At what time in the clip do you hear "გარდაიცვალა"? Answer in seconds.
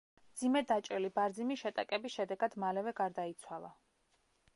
3.01-3.71